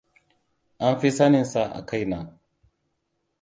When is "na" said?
2.11-2.19